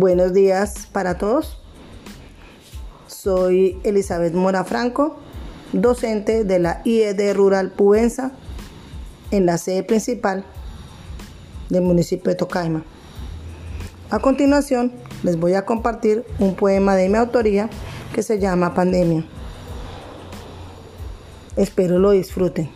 [0.00, 1.58] Buenos días para todos.
[3.08, 5.16] Soy Elizabeth Mora Franco,
[5.72, 8.30] docente de la IED Rural Puenza
[9.32, 10.44] en la sede principal
[11.68, 12.84] del municipio de Tocaima.
[14.10, 14.92] A continuación,
[15.24, 17.68] les voy a compartir un poema de mi autoría
[18.14, 19.24] que se llama Pandemia.
[21.56, 22.70] Espero lo disfruten.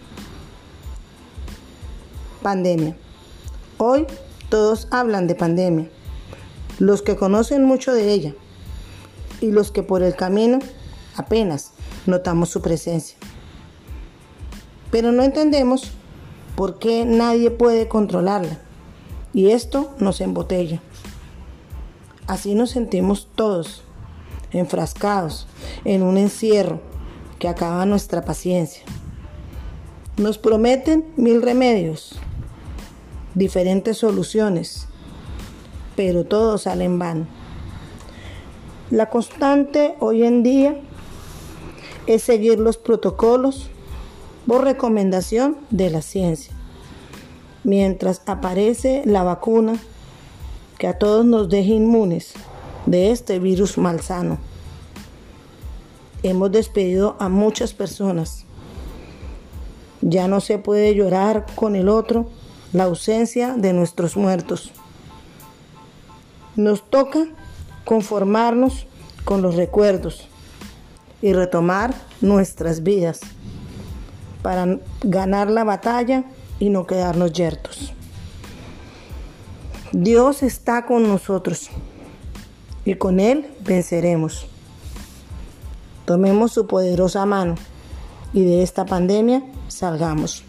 [2.42, 2.96] Pandemia.
[3.78, 4.08] Hoy
[4.48, 5.88] todos hablan de pandemia,
[6.78, 8.34] los que conocen mucho de ella
[9.40, 10.58] y los que por el camino
[11.16, 11.72] apenas
[12.06, 13.16] notamos su presencia.
[14.90, 15.92] Pero no entendemos
[16.56, 18.58] por qué nadie puede controlarla
[19.32, 20.80] y esto nos embotella.
[22.26, 23.82] Así nos sentimos todos,
[24.52, 25.46] enfrascados
[25.84, 26.80] en un encierro
[27.38, 28.82] que acaba nuestra paciencia.
[30.16, 32.16] Nos prometen mil remedios
[33.34, 34.88] diferentes soluciones,
[35.96, 37.26] pero todo sale en vano.
[38.90, 40.76] La constante hoy en día
[42.06, 43.70] es seguir los protocolos
[44.46, 46.54] por recomendación de la ciencia,
[47.64, 49.78] mientras aparece la vacuna
[50.78, 52.34] que a todos nos deja inmunes
[52.86, 54.38] de este virus malsano.
[56.22, 58.44] Hemos despedido a muchas personas.
[60.00, 62.26] Ya no se puede llorar con el otro
[62.72, 64.72] la ausencia de nuestros muertos.
[66.56, 67.26] Nos toca
[67.84, 68.86] conformarnos
[69.24, 70.28] con los recuerdos
[71.20, 73.20] y retomar nuestras vidas
[74.42, 76.24] para ganar la batalla
[76.58, 77.92] y no quedarnos yertos.
[79.92, 81.70] Dios está con nosotros
[82.84, 84.46] y con Él venceremos.
[86.04, 87.54] Tomemos su poderosa mano
[88.32, 90.44] y de esta pandemia salgamos.